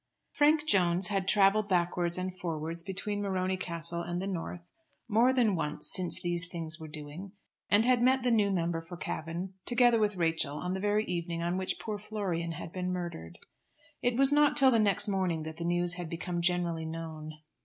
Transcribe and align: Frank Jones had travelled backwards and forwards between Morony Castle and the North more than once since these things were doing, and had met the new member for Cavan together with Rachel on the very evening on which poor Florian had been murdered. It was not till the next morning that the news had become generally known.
Frank 0.31 0.65
Jones 0.65 1.09
had 1.09 1.27
travelled 1.27 1.69
backwards 1.69 2.17
and 2.17 2.33
forwards 2.35 2.81
between 2.81 3.21
Morony 3.21 3.55
Castle 3.55 4.01
and 4.01 4.19
the 4.19 4.25
North 4.25 4.71
more 5.07 5.31
than 5.31 5.53
once 5.55 5.93
since 5.93 6.19
these 6.19 6.47
things 6.47 6.79
were 6.79 6.87
doing, 6.87 7.33
and 7.69 7.85
had 7.85 8.01
met 8.01 8.23
the 8.23 8.31
new 8.31 8.49
member 8.49 8.81
for 8.81 8.97
Cavan 8.97 9.53
together 9.63 9.99
with 9.99 10.15
Rachel 10.15 10.57
on 10.57 10.73
the 10.73 10.79
very 10.79 11.05
evening 11.05 11.43
on 11.43 11.55
which 11.55 11.77
poor 11.77 11.99
Florian 11.99 12.53
had 12.53 12.73
been 12.73 12.91
murdered. 12.91 13.37
It 14.01 14.17
was 14.17 14.31
not 14.31 14.57
till 14.57 14.71
the 14.71 14.79
next 14.79 15.07
morning 15.07 15.43
that 15.43 15.57
the 15.57 15.63
news 15.65 15.93
had 15.93 16.09
become 16.09 16.41
generally 16.41 16.87
known. 16.87 17.33